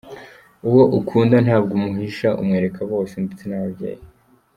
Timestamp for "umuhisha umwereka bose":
1.79-3.13